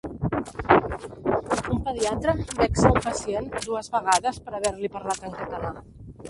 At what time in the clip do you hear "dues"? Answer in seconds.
3.67-3.91